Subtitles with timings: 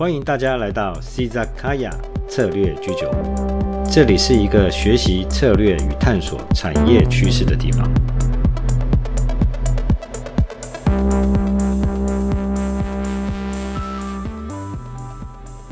[0.00, 1.90] 欢迎大家来到 c z a k a y a
[2.26, 7.86] 策略居酒屋，这里是一个学习策略与探索产业趋势的地方。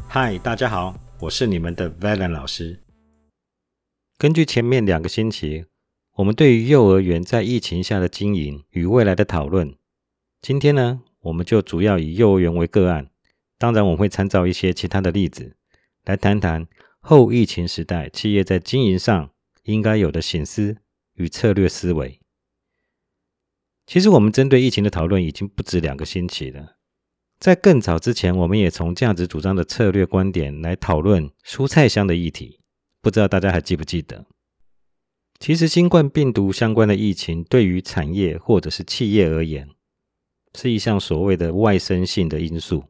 [0.06, 2.80] 嗨，大家好，我是你们的 Valen 老师。
[4.18, 5.64] 根据前面两个星期
[6.16, 9.74] 我们对于幼儿园在疫情下的经营与未来的讨论，
[10.42, 13.08] 今天呢，我们就主要以幼儿园为个案。
[13.58, 15.56] 当然，我会参照一些其他的例子
[16.04, 16.66] 来谈谈
[17.00, 19.30] 后疫情时代企业在经营上
[19.64, 20.76] 应该有的醒思
[21.14, 22.20] 与策略思维。
[23.84, 26.76] 其实，我们针对疫情的讨论已经不止两个星期了。
[27.40, 32.60] 在更早之前，我们也从价值主张的策略观点来讨论蔬菜箱的议题。
[33.00, 34.26] 不知道大家还记不记得？
[35.40, 39.68] 其实，新冠病毒相关的疫情对于产业或者是企业而言，
[40.54, 42.84] 是一项所谓的外生性的因素。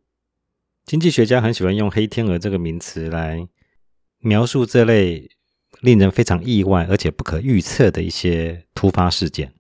[0.89, 3.47] 经济学家很喜欢用“黑天鹅”这个名词来
[4.21, 5.31] 描述这类
[5.83, 9.53] 令人非常意外而且不可预测的一些突发事件，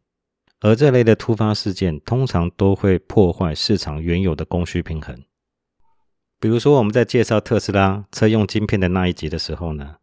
[0.61, 5.22] 而这类的突发事件通常都会破坏市场原有的供需平衡。
[6.41, 9.97] 比如说，我们在介绍特斯拉车用晶片的那一集的时候呢，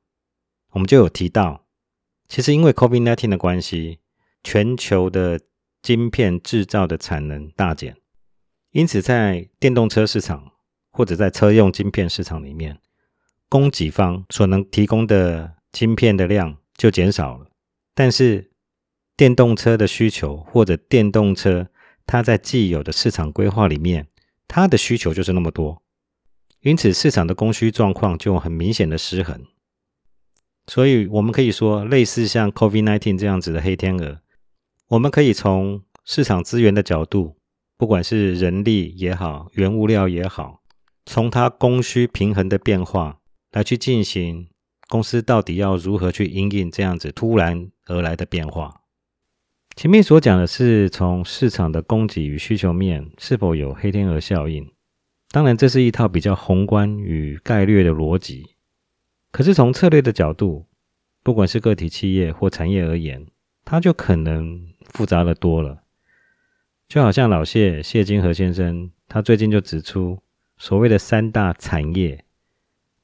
[0.73, 1.65] 我们就有提到，
[2.27, 3.97] 其实因为 COVID-19 的关系，
[4.43, 5.39] 全球的
[5.81, 7.97] 晶片制造的产能大减，
[8.69, 10.51] 因此在电动车市场。
[10.95, 12.79] 或者在车用晶片市场里面，
[13.49, 17.47] 供给方所能提供的晶片的量就减少了。
[17.93, 18.49] 但是
[19.17, 21.67] 电动车的需求或者电动车，
[22.05, 24.07] 它在既有的市场规划里面，
[24.47, 25.83] 它的需求就是那么多，
[26.61, 29.45] 因此市场的供需状况就很明显的失衡。
[30.67, 34.21] 所以我们可以说，类似像 COVID-19 这样子的黑天鹅，
[34.87, 37.35] 我们可以从市场资源的角度，
[37.75, 40.61] 不管是人力也好，原物料也好。
[41.05, 43.19] 从它供需平衡的变化
[43.51, 44.47] 来去进行
[44.87, 48.81] 公司到底要如何去应应这样子突然而来的变化。
[49.75, 54.71] 前面所讲的是从市场的供给与需求面是否有黑天鹅效应，
[55.31, 58.55] 当然这是一套比较宏观与概略的逻辑。
[59.31, 60.65] 可是从策略的角度，
[61.21, 63.27] 不管是个体企业或产业而言，
[63.63, 65.83] 它就可能复杂的多了。
[66.87, 70.19] 就好像老谢谢金河先生，他最近就指出。
[70.57, 72.23] 所谓的三大产业，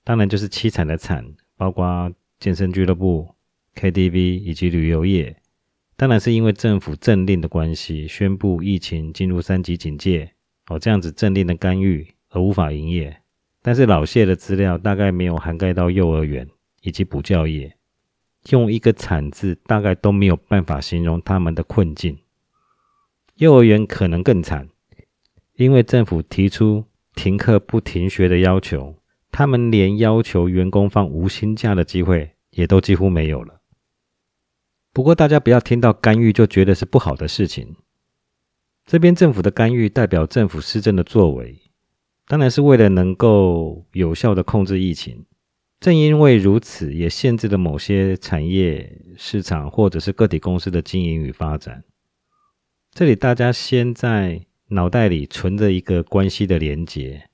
[0.03, 3.35] 当然就是凄惨的惨，包括健身俱乐部、
[3.75, 5.35] KTV 以及旅游业。
[5.97, 10.31] 当然是因为政府政令的关系，宣布疫情进入三级警戒，
[10.67, 13.22] 哦，这样子政令的干预而无法营业。
[13.62, 16.50] 但是老谢的资料大概没有涵盖到幼儿园
[16.81, 17.75] 以及补教业，
[18.50, 22.18] 用一个惨字大概都没有办法形容他们的困境。
[23.35, 24.69] 幼儿园可能更惨，
[25.56, 26.85] 因为政府提出。
[27.22, 28.96] 停课不停学的要求，
[29.32, 33.62] 他们连要求员工放无薪假的机会也都几乎没有了。
[34.92, 37.76] 不过，大家不要听到干预就觉得是不好的事情。
[38.88, 41.62] 这边政府的干预代表政府施政的作为，
[42.26, 45.28] 当然是为了能够有效的控制疫情。
[45.80, 51.84] 正因为如此，也限制了某些产业、市场或者是个体公司的经营与发展。
[52.92, 54.48] 这里大家先在。
[54.74, 57.30] 脑袋里存着一个关系的连结，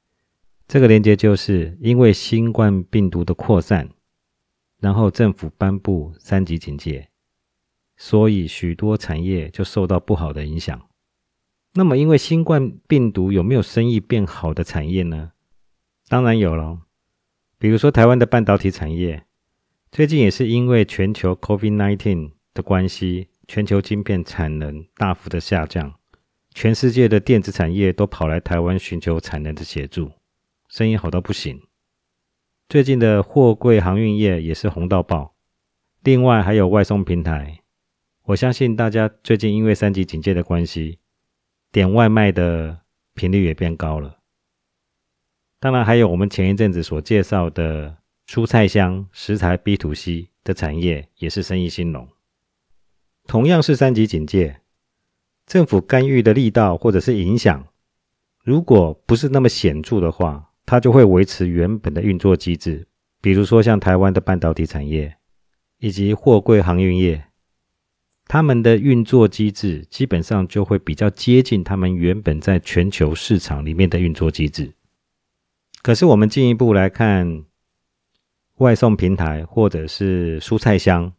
[0.68, 3.90] 这个连结就是因为新冠病毒的扩散，
[4.80, 7.10] 然后政府颁布三级警戒，
[7.96, 10.82] 所以许多产业就受到不好的影响。
[11.76, 15.34] 那么，因为新冠病毒有没有生意变好的产业呢？
[16.08, 16.80] 当然有了，
[17.60, 19.28] 比如说台湾的半导体产业，
[19.92, 25.97] 最近也是因为全球 COVID-19 的关系，全球晶片产能大幅的下降。
[26.58, 30.12] 全世界的电子产业都跑来台湾寻求产能的协助，
[30.68, 31.62] 生意好到不行。
[32.68, 35.36] 最近的货柜航运业也是红到爆，
[36.02, 37.60] 另外还有外送平台。
[38.24, 40.98] 我相信大家最近因为三级警戒的关系，
[41.72, 42.80] 点外卖的
[43.14, 44.18] 频率也变高了。
[45.60, 47.96] 当然，还有我们前一阵子所介绍的
[48.26, 52.10] 蔬菜箱食材 B to C 的产业，也是生意兴隆。
[53.28, 54.62] 同样是三级警戒。
[55.48, 57.66] 政府干预的力道或者是影响，
[58.44, 62.86] 如果不是那么显著的话，它就会维持原本的运作机制。
[63.22, 65.16] 比如说像台湾的半导体产业
[65.80, 67.24] 以及货柜航运业，
[68.26, 74.74] 他们的运作机制基本上就会比较接近他们原本在全球市场里面的运作机制。
[75.82, 77.46] 可是我们进一步来看，
[78.58, 81.14] 外送平台或者是蔬菜箱。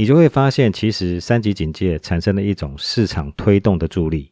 [0.00, 4.30] 你就会发现，其实三级警戒产生了一种市场推动的助力。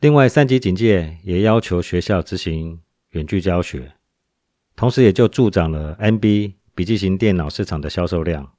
[0.00, 2.80] 另外，三级警戒也要求学校执行
[3.10, 3.92] 远距教学，
[4.74, 8.54] 同时也就助长了 NB 笔记型电脑市场的销售量。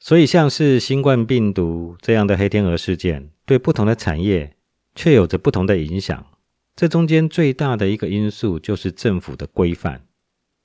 [0.00, 4.56] 所以，像是新冠病毒这样的黑天鹅事件，对不同的产业
[4.94, 6.26] 却有着不同的影响。
[6.74, 10.06] 这中间最大的一个因素就是政府的规范，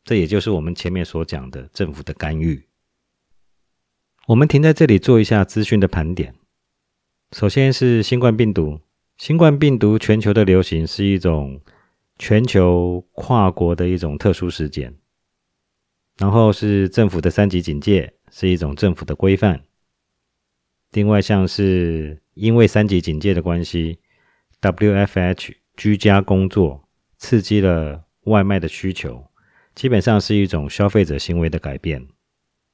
[0.05, 2.65] 这也就是我们前面所讲的政府的干预。
[4.27, 6.33] 我们停在这里做一下资讯的盘点。
[7.31, 8.79] 首先是新冠病毒，
[9.17, 11.61] 新冠病毒全球的流行是一种
[12.17, 14.95] 全球跨国的一种特殊事件。
[16.17, 19.63] 然后是政府的三级警戒，是一种政府的规范。
[20.91, 23.99] 另外，像是因为三级警戒的关系
[24.61, 25.53] ，WFH。
[25.77, 26.87] 居家工作
[27.17, 29.25] 刺激了外卖的需求，
[29.73, 32.05] 基本上是一种消费者行为的改变。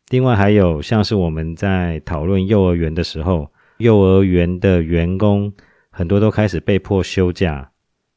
[0.10, 5.54] 另外还有像是我们在讨论幼儿园的时候，幼儿园的员工
[5.90, 7.72] 很多都开始被迫休假。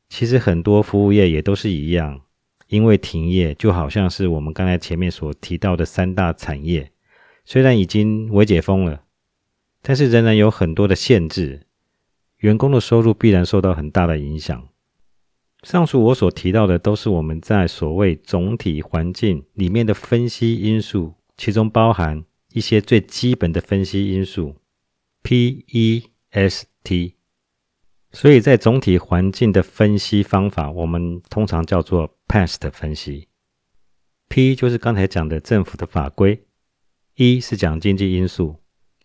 [0.09, 2.21] 其实很多服务业也都是一样，
[2.69, 6.91] 因为停业，就好像是我们刚才前面所提到的三大产业，
[7.45, 9.03] 虽然已经微解封了，
[9.83, 11.67] 但是仍然有很多的限制。
[12.39, 14.69] 员工的收入必然受到很大的影响。
[15.63, 22.23] 上述我所提到的都是我们在所谓总体环境里面的分析因素，其中包含
[22.53, 24.57] 一些最基本的分析因素
[25.23, 27.15] P E S T。
[28.13, 33.29] 所以在总体环境的分析方法，我们通常叫做 Past 分析。
[34.29, 36.45] P 就是刚才讲的政府的法规
[37.15, 38.57] ，E 是讲经济因素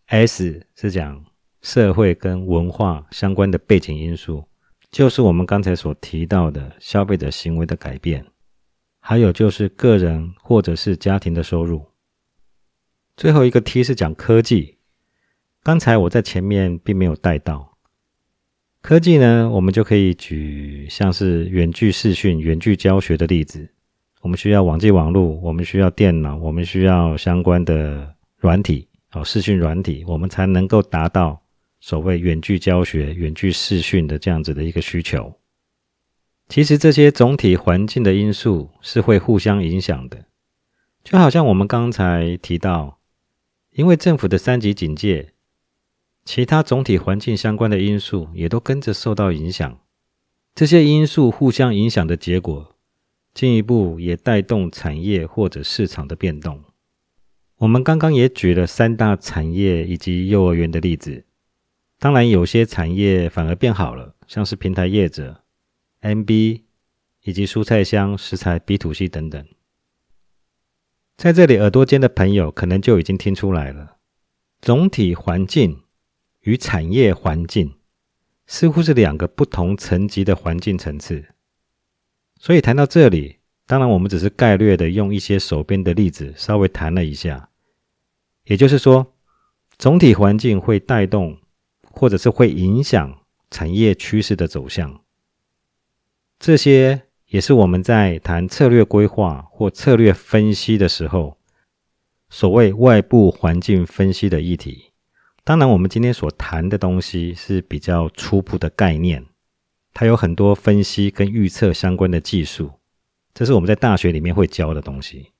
[0.07, 1.23] ，S 是讲。
[1.61, 4.43] 社会跟文化相关的背景因素，
[4.91, 8.23] 就是我们刚才所提到的消费者行为的改变，
[8.99, 11.94] 还有就是个人或者是家庭的收入。
[13.17, 14.77] 最后一个 T 是讲科技，
[15.63, 17.77] 刚才我在前面并没有带到
[18.81, 23.69] 科技呢，我们就可以举像是远距视讯、远距教学的例子。
[24.21, 31.41] 我们需要网际网络，我们需要电脑，我们需要相关的软体哦，视讯软体，我们才能够达到。
[31.81, 35.37] 所谓远距教学、远距视讯的这样子的一个需求，
[36.49, 40.25] 其实这些总体环境的因素是会互相影响的。
[41.03, 42.97] 就好像我们刚才提到，
[43.75, 45.33] 因为政府的三级警戒，
[46.23, 49.79] 其他总体环境相关的因素也都跟着受到影响。
[50.53, 52.73] 这些因素互相影响的结果，
[53.33, 56.63] 进一步也带动产业或者市场的变动。
[57.57, 61.25] 我们刚刚也举了三大产业以及幼儿园的例子。
[61.99, 65.43] 当然，有些产业反而变好了，像是平台业者、
[65.99, 66.61] MB
[67.23, 69.45] 以及蔬菜箱、食材 B to C 等等。
[71.17, 73.97] 在这里，耳朵尖的朋友可能就已经听出来了，
[74.61, 75.83] 总体环境
[76.41, 77.75] 与产业环境
[78.45, 81.33] 似乎是两个不同层级的环境层次。
[82.39, 87.49] 所以谈到这里，当然我们只是概略的用一些手边的例子稍微谈了一下，
[88.43, 89.15] 也就是说，
[89.77, 91.39] 总体环境会带动。
[91.97, 94.99] 或者是会影响产业趋势的走向，
[96.37, 97.04] 这些
[97.35, 101.37] 也是我们在谈策略规划或策略分析的时候，
[102.29, 104.93] 所谓外部环境分析的议题。
[105.43, 109.25] 当然，我们今天所谈的东西是比较初步的概念，
[109.93, 112.71] 它有很多分析跟预测相关的技术，
[113.33, 115.33] 这是我们在大学里面会教的东西。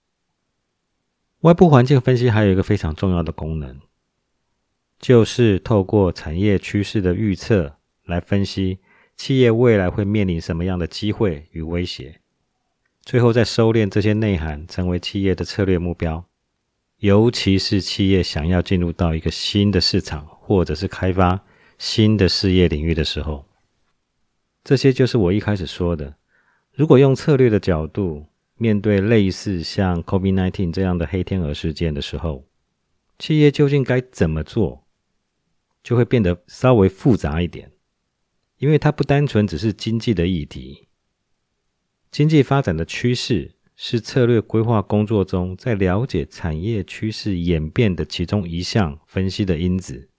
[1.43, 3.79] 外部环境分析还有一个非常重要的功能。
[4.99, 8.79] 就是透过产业趋势的预测来分析
[9.17, 12.19] 企业未来会面临什么样的机会与威胁，
[13.03, 16.25] 最后再收敛这些内涵，成为企业的策略目标。
[16.97, 21.39] 尤其是企业想要进入到一个新的市场，或者是开发
[21.77, 23.45] 新的事业领域的时候，
[24.63, 26.15] 这些就是我一开始说的。
[26.73, 28.25] 如果用策略的角度
[28.57, 32.45] 面对类似像 COVID-19 这样的黑天鹅事件的时候，
[33.19, 34.85] 企业究竟该怎么做？
[35.83, 37.69] 就会变得稍微复杂一点，
[38.57, 40.87] 因为它不单纯只是经济的议题。
[42.11, 50.09] 经济发展的趋势是策略规划工作中在了解产业趋势演变的其中一项分析的因子。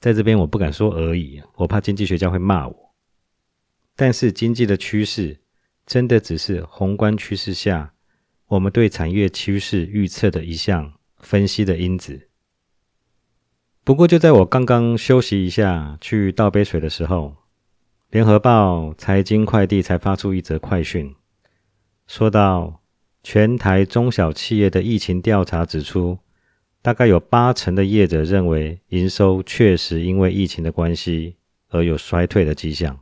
[0.00, 2.94] 在这边我不敢说而已，我怕经济学家会骂我。
[3.94, 5.40] 但是经济的趋势
[5.86, 7.94] 真的只是宏观趋势下
[8.48, 12.28] 我们对产业趋势预测的一项分析的因子。
[13.84, 17.36] 不过，就在我刚刚休息一下去倒杯水的时候，
[18.14, 21.12] 联合报财经快递才发出一则快讯，
[22.06, 22.80] 说到
[23.24, 26.20] 全台中小企业的疫情调查指出，
[26.80, 31.34] 大概有八成的业者认为营收确实因为疫情的关系
[31.70, 33.00] 而有衰退的迹象。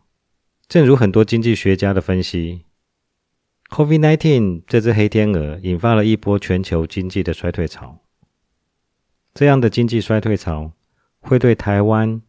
[0.67, 2.63] 正如很多经济学家的分析
[3.69, 7.99] ，COVID-19 这只黑天鹅引发了一波全球经济的衰退潮。
[9.35, 10.73] 这样的经济衰退潮
[11.21, 12.23] 会对台湾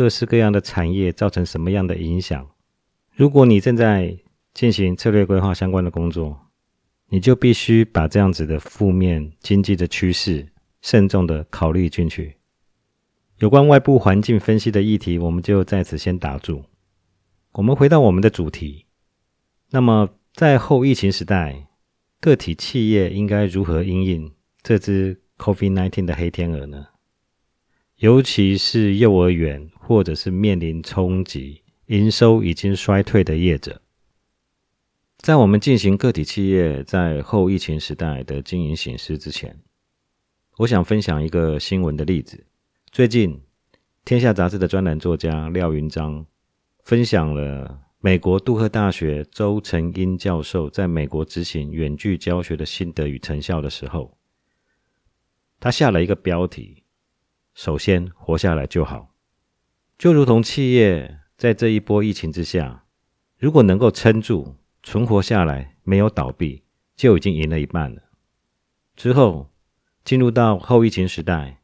[0.00, 2.48] 各式各样的产业造成什么样的影响？
[3.12, 4.16] 如果你正在
[4.54, 6.40] 进行策略规划相关的工作，
[7.10, 10.48] 你就必须把这样子的负面经济的趋势
[10.80, 12.38] 慎重的考虑进去。
[13.40, 16.64] 有关外部环境分析的议题，我们就在此先打住。
[17.52, 18.86] 我们回到我们的主题，
[19.70, 20.08] 那么。
[20.32, 21.66] 在后疫情时代，
[22.20, 26.86] 个体企业应该如何应应这只 COVID-19 的黑天鹅呢？
[28.00, 33.82] 尤其是幼儿园或者是面临冲击、营收已经衰退的业者，
[35.18, 39.54] 在我们进行个体企业在后疫情时代的经营形式之前，
[40.56, 42.46] 我想分享一个新闻的例子。
[42.90, 43.34] 最近，
[44.02, 46.24] 《天下杂志》的专栏作家廖云章
[46.82, 47.82] 分享了。
[48.00, 54.16] 美国杜克大学周成英教授在美国执行远距教学的心得与成效的时候，
[55.60, 56.79] 他下了一个标题
[57.62, 59.14] ：“首先活下来就好。”
[59.98, 62.86] 就如同企业在这一波疫情之下，
[63.36, 66.64] 如果能够撑住、存活下来，没有倒闭，
[66.96, 68.00] 就已经赢了一半了。
[68.96, 69.50] 之后
[70.04, 71.60] 进入到后疫情时代，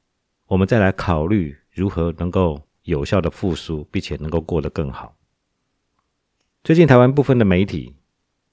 [0.48, 5.16] 我们再来考虑如何能够有效的复苏，并且能够过得更好。
[6.62, 7.96] 最近，台湾部分的媒体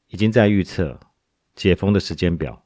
[0.08, 0.98] 已经在预测
[1.56, 2.63] 解封的时间表，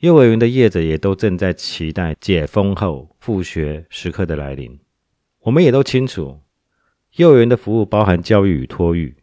[0.00, 4.80] 幼儿园的业者也都正在期待解封后复学时刻的来临。
[5.40, 6.40] 我们也都清楚，
[7.16, 9.16] 幼儿园的服务包含教育与托育，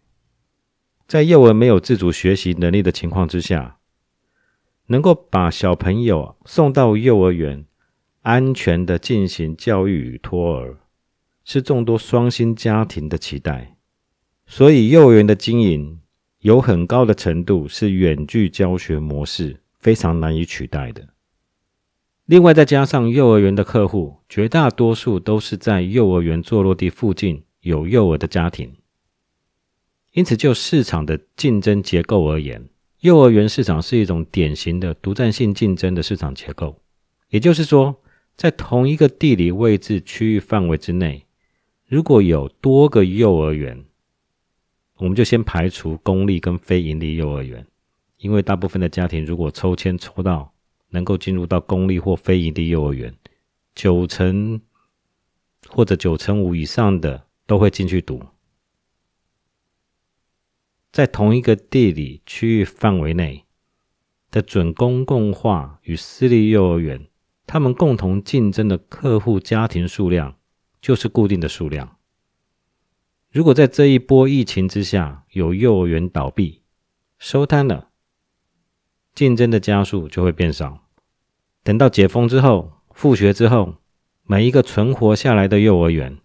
[1.08, 3.80] 在幼儿没有自主学习能力的情况之下，
[4.86, 7.66] 能够把小朋友送到幼儿园，
[8.22, 10.78] 安全的进行教育与托儿，
[11.44, 13.76] 是众多双薪家庭的期待。
[14.46, 16.02] 所以，幼儿园的经营
[16.42, 21.08] 有很高的程度是远距教学模式非常难以取代的。
[22.26, 28.76] 另外，再加上幼儿园的客户绝大多数都是在幼儿园坐落地附近有幼儿的家庭，
[30.12, 32.68] 因此就市场的竞争结构而言，
[33.00, 36.82] 幼儿园市场是一种典型的独占性竞争的市场结构。
[37.30, 37.96] 也就是说，
[38.36, 41.26] 在同一个地理位置区域范围之内，
[41.88, 43.86] 如果有多个幼儿园，
[44.98, 47.66] 我们就先排除公立跟非盈利幼儿园，
[48.18, 50.54] 因为大部分的家庭如果抽签抽到
[50.90, 53.16] 能够进入到公立或非营利幼儿园，
[53.76, 54.62] 九成
[55.68, 58.24] 或者九成五以上的都会进去读。
[60.92, 63.46] 在同一个地理区域范围内
[64.32, 67.08] 的准公共化与私立幼儿园，
[67.46, 70.38] 他们共同竞争的客户家庭数量
[70.82, 71.98] 就是固定的数量。
[73.30, 76.64] 如果在这一波疫情之下有幼儿园倒闭、
[77.20, 77.87] 收摊了，
[79.18, 80.86] 竞争的加速就会变少。
[81.64, 83.78] 等到解封之后、复学之后，
[84.22, 86.20] 每一个存活下来的幼儿园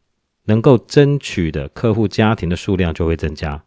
[0.44, 3.64] 能够争取的客户家庭的数量就会增加。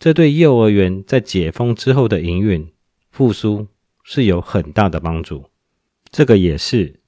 [0.00, 2.72] 这对幼儿园在解封之后的营运
[3.12, 3.68] 复苏
[4.02, 5.44] 是有很大的帮助。
[6.10, 6.98] 这个也是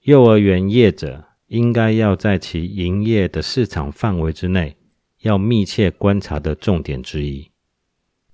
[0.00, 4.76] 幼儿园业者应该要在其营业的市场范围之内。
[5.20, 7.48] 要密切观察的重点之一，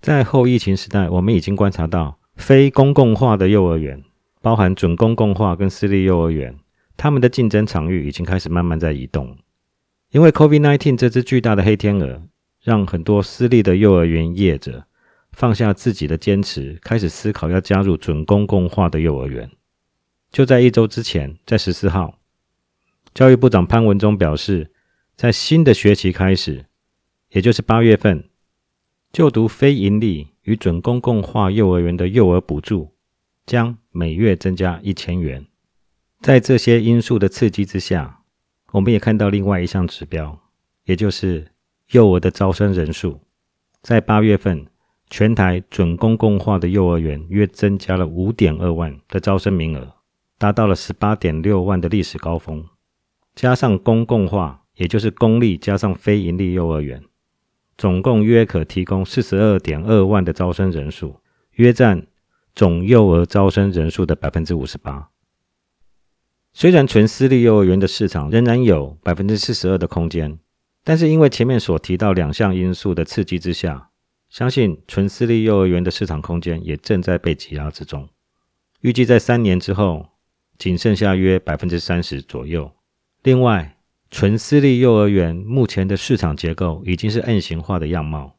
[0.00, 4.02] 在后疫情时代，我们已经观察到非公共化的幼儿园，
[4.40, 6.56] 包含准公共化跟私立幼儿园，
[6.96, 9.36] 他们的竞争场域已经开始慢慢在移动。
[10.10, 12.22] 因为 COVID-19 这只巨大的黑天鹅，
[12.62, 14.84] 让很多私立的幼儿园业者
[15.32, 19.50] 放下自己的坚持，开始思考要加入准公共化的幼儿园。
[20.30, 22.18] 就在一周之前，在十四号，
[23.12, 24.70] 教育部长潘文忠表示，
[25.16, 26.64] 在新的学期开始。
[27.30, 28.24] 也就是八月份，
[29.12, 32.94] 就读非营利与准公共化幼儿园的幼儿补助
[33.44, 35.44] 将每月增加一千元。
[36.22, 38.22] 在这些因素的刺激之下，
[38.72, 40.40] 我们也看到另外一项指标，
[40.84, 41.48] 也就是
[41.90, 43.20] 幼儿的招生人数。
[43.82, 44.64] 在八月份，
[45.10, 49.96] 全台准公共化的幼儿园约增加了五点二万的招生名额，
[50.38, 52.64] 达到了十八点六万的历史高峰。
[53.34, 57.04] 加上公共化，也就是公立加上非营利幼儿园。
[57.78, 61.20] 总共约可提供四十二点二万的招生人数，
[61.52, 62.06] 约占
[62.52, 65.10] 总幼儿招生人数的百分之五十八。
[66.52, 70.40] 虽然纯私立幼儿园的市场仍然有百分之四十二的空间，
[70.82, 73.90] 但是因为前面所提到两项因素的刺激之下，
[74.28, 78.08] 相信纯私立幼儿园的市场空间也正在被挤压之中。
[78.80, 80.08] 预计在三年之后，
[80.58, 82.72] 仅剩下约百分之三十左右。
[83.22, 83.77] 另外，
[84.10, 88.36] 纯私立幼儿园目前的市场结构已经是 N 型化的样貌，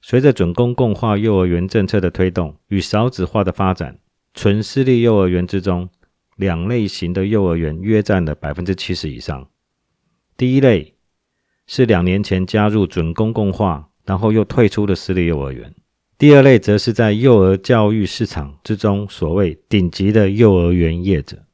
[0.00, 3.98] 随着准公共化幼儿园政策的推动与少子化的发展，
[4.32, 5.90] 纯私立幼儿园之中，
[6.36, 9.48] 两类型的幼儿园约占了百分之七十以上。
[10.36, 10.94] 第一类
[11.66, 15.70] 是两年前加入准公共化，然后又退出的私立幼儿园；
[16.16, 21.44] 第二类则是在幼儿教育市场之中所谓顶级的幼儿园业者。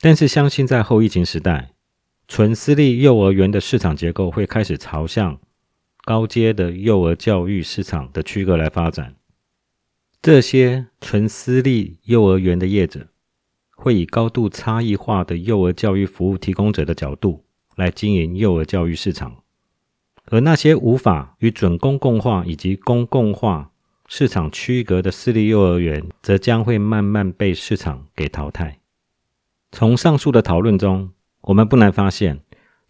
[0.00, 1.72] 但是，相信在后疫情时代，
[2.28, 5.40] 纯私立幼儿园的市场结构会开始朝向。
[6.04, 9.16] 高阶的幼儿教育市场的区隔来发展，
[10.22, 13.08] 这些纯私立幼儿园的业者
[13.76, 17.44] 会以高度差异化的幼儿教育服务提供者的角度
[17.76, 19.42] 来经营幼儿教育市场，
[20.30, 23.72] 而那些无法与准公共化以及公共化
[24.06, 28.78] 市场区隔的私立幼儿园，则将会慢慢被市场给淘汰。
[29.70, 31.10] 从上述的讨论中，
[31.42, 32.40] 我们不难发现。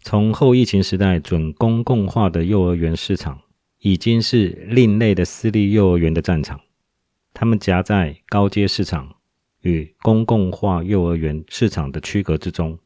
[0.01, 3.41] 从后疫情时代准公共化的幼儿园市场，
[3.79, 6.61] 已经是另类的私立幼儿园的战场。
[7.33, 9.15] 他们夹在高阶市场
[9.61, 12.79] 与公共化幼儿园市场的区隔之中，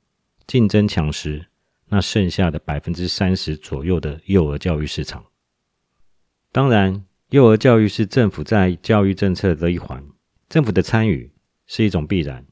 [0.47, 1.45] 竞争抢食
[1.89, 5.23] 那剩下的百分之三十左右的幼儿教育市场。
[6.51, 10.03] 当然，幼儿教育是政府在教育政策的一环，
[10.49, 11.31] 政府的参与
[11.67, 12.43] 是一种必然。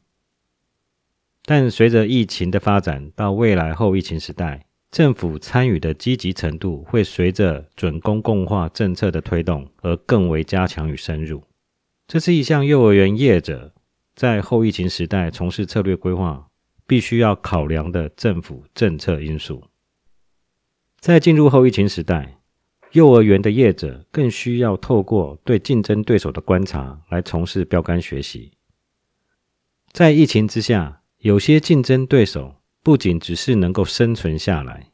[1.44, 11.44] 但随着疫情的发展，到未来后疫情时代，政府参与的积极程度会随着准公共化政策的推动而更为加强与深入。
[12.08, 13.74] 这是一项幼儿园业者
[14.16, 16.48] 在后疫情时代从事策略规划
[16.86, 19.64] 必须要考量的政府政策因素。
[21.00, 22.38] 在进入后疫情时代，
[22.92, 28.52] 幼儿园的业者更需要透过对竞争对手的观察来从事标杆学习。
[29.92, 31.01] 在疫情之下。
[31.22, 34.88] 有些竞争对手不仅只是能够生存下来，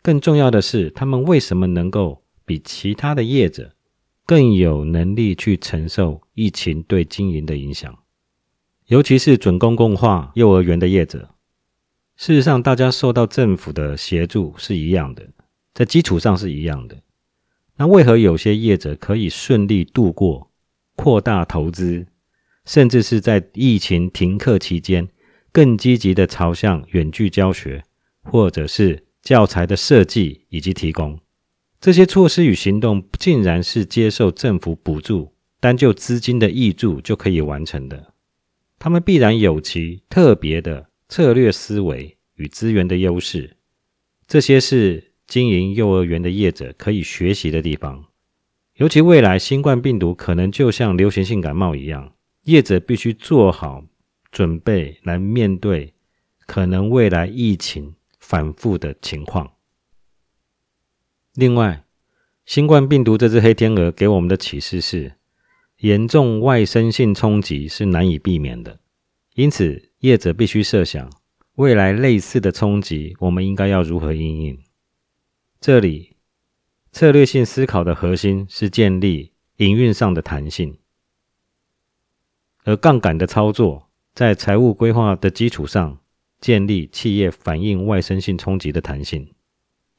[0.00, 3.74] 更重要的是，他们为什么能够比其他的业者
[4.24, 7.98] 更有能力去承受疫情对经营的影响？
[8.86, 11.28] 尤其是准公共化幼儿园的业者，
[12.16, 15.28] 事实上，大家受到政府的协助是一样的，
[15.74, 16.96] 在基础上是一样的。
[17.76, 20.50] 那为何有些业者可以顺利度过、
[20.96, 22.06] 扩大投资，
[22.64, 25.06] 甚至是在疫情停课期间？
[25.52, 27.82] 更积极的朝向远距教学，
[28.22, 31.18] 或者是教材的设计以及提供
[31.80, 38.14] 这些措施与行动，竟然是接受政府补助，单就资金的益助就可以完成的。
[38.78, 43.56] 他们必然有其特别的策略思维与资源的优势，
[44.26, 48.04] 这些是经营幼儿园的业者可以学习的地方。
[48.76, 52.12] 尤其未来新冠病毒可能就像流行性感冒一样，
[52.44, 53.84] 业者必须做好。
[54.30, 55.94] 准备来面对
[56.46, 59.52] 可能未来疫情反复的情况。
[61.34, 61.84] 另外，
[62.44, 65.14] 新冠病毒这只黑天鹅给我们的启示是，
[65.78, 68.80] 严重外生性冲击是难以避免的。
[69.34, 71.12] 因此，业者必须设想
[71.54, 74.58] 未来类似的冲击，我们应该要如何应应。
[75.60, 76.16] 这里
[76.90, 80.78] 策略性思考的核心是建立营运上的弹性，
[82.64, 83.87] 而杠杆的操作。
[84.18, 85.96] 在财务规划的基础上，
[86.40, 89.32] 建立企业反映外生性冲击的弹性。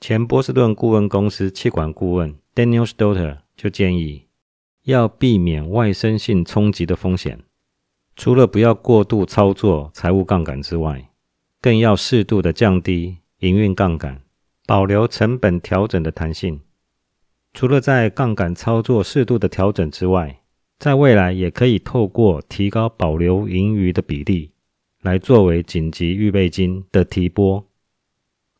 [0.01, 4.25] 前波士顿顾问公司气管顾问 Daniel Stotter 就建议，
[4.83, 7.39] 要避免外生性冲击的风险，
[8.17, 11.09] 除了不要过度操作财务杠杆之外，
[11.61, 14.21] 更要适度的降低营运杠杆，
[14.65, 16.59] 保留成本调整的弹性。
[17.53, 20.38] 除了在杠杆操作适度的调整之外，
[20.79, 24.53] 在未来也可以透过提高保留盈余的比例，
[25.01, 27.67] 来作为紧急预备金的提拨，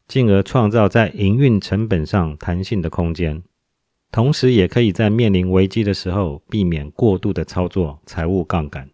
[0.06, 3.42] 进而创造在营运成本上弹性的空间。
[4.12, 8.90] 同时，也可以在面临危机的时候，避免过度的操作财务杠杆，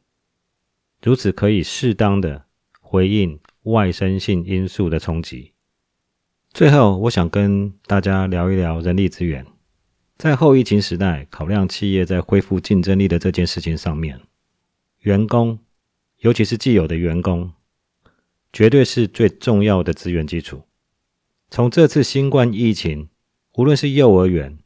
[1.02, 2.46] 如此可以适当的
[2.80, 5.54] 回应外生性因素的冲击。
[6.52, 9.55] 最后，我想跟大家聊一聊人力资源。
[10.18, 14.22] 在后疫情时代，考量企业在恢复竞争力的这件事情上面，
[15.02, 15.60] 员工，
[16.20, 17.52] 尤其是既有的员工，
[18.54, 20.64] 绝对是最重要的资源基础。
[21.50, 23.10] 从这次新冠疫情，
[23.56, 24.58] 无论是幼儿园，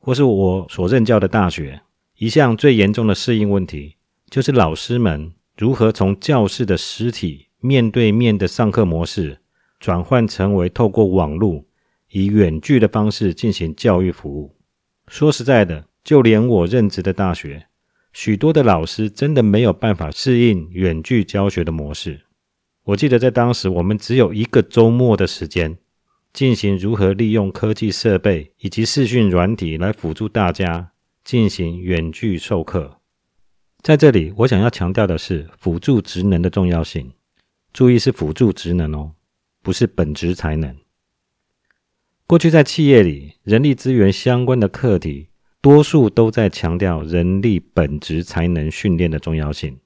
[0.00, 1.82] 或是我所任教的大学，
[2.18, 3.94] 一项最严重的适应问题，
[4.28, 9.38] 就是老师们如何从教室的实体面对面的上课模式，
[9.78, 11.64] 转换成为透过网络
[12.10, 14.55] 以远距的方式进行教育服务。
[15.08, 17.66] 说实在的，就连我任职的大学，
[18.12, 22.22] 许多的老师真的没有办法适应远距教学的模式。
[22.84, 25.76] 我记得在当时，我们只有一个周末的时间，
[26.32, 30.92] 进行如何利用科技设备以及视讯软体来辅助大家
[31.24, 33.00] 进行远距授课。
[33.82, 37.12] 在这里，我想要强调的是辅助职能的重要性。
[37.72, 39.12] 注意是辅助职能哦，
[39.62, 40.76] 不是本职才能。
[42.28, 45.28] 过去在企业里，人力资源相关的课题，
[45.60, 49.78] 多数都在强调人力本职才能训练的重要性，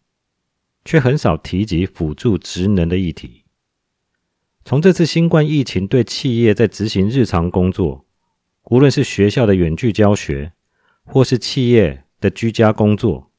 [0.83, 3.45] 却很少提及辅助职能的议题。
[4.65, 8.07] 从这次新冠疫情对企业在执行日常工作，
[8.71, 10.53] 无论是学校的远距教学，
[11.05, 13.31] 或是企业的居家工作，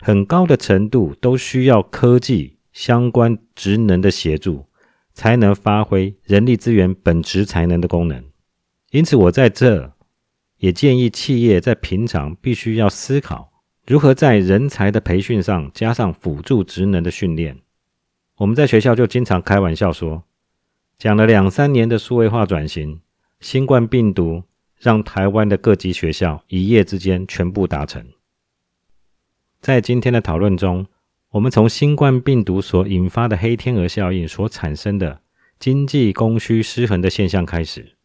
[0.00, 4.66] 很高的程度都需要科技相关职能的协助，
[5.14, 8.24] 才能发挥人力资源本职才能的功能。
[8.92, 9.94] 因此，我在这
[10.58, 13.50] 也建议企业在平常必须要思考
[13.86, 17.58] 如何在人才的培训上加上辅助职能的训练。
[18.36, 20.24] 我们在学校就经常开玩笑说，
[20.98, 23.00] 讲了两三年的数位化转型，
[23.40, 24.42] 新冠病毒
[24.78, 28.06] 让台湾的各级学校一夜之间全部达成。
[29.62, 30.86] 在今天的讨论中，
[31.30, 35.22] 我们从新冠病毒所引发的黑天鹅效应所产生的
[35.58, 37.96] 经济供需失衡的现象开始。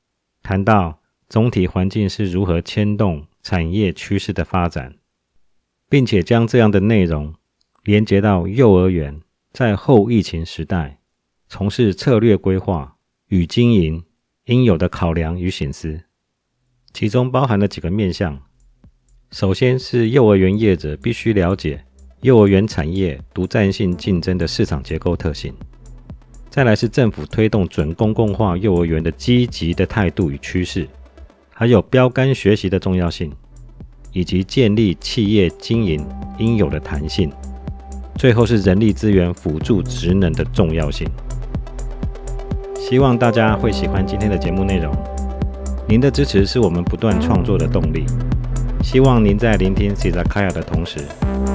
[0.44, 4.96] 谈到总体环境是如何牵动产业趋势的发展，
[5.90, 7.34] 并且将这样的内容
[7.84, 9.22] 连接到幼儿园
[9.52, 11.00] 在后疫情时代
[11.50, 12.98] 从事策略规划
[13.28, 14.04] 与经营
[14.46, 16.02] 应有的考量与醒思，
[16.94, 18.42] 其中包含了几个面向。
[19.32, 21.84] 首先是幼儿园业者必须了解
[22.22, 25.54] 幼儿园产业独占性竞争的市场结构特性。
[26.58, 30.90] 再来是政府推动准公共化幼儿园的积极的态度与趋势，
[31.54, 33.32] 还有标杆学习的重要性，
[34.12, 36.04] 以及建立企业经营
[36.40, 37.32] 应有的弹性。
[38.16, 41.08] 最后是人力资源辅助职能的重要性。
[42.76, 44.92] 希望大家会喜欢今天的节目内容。
[45.88, 48.04] 您的支持是我们不断创作的动力。
[48.82, 51.02] 希望您在聆听 c i z a k a y a 的同时，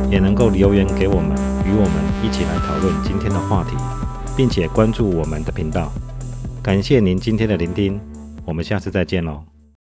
[0.08, 1.30] 也能够留言给我们，
[1.66, 3.74] 与我们一起来讨论今天的话题。
[4.36, 5.92] 并且关注我们的频道，
[6.62, 8.00] 感谢您今天的聆听，
[8.44, 9.42] 我们下次再见喽。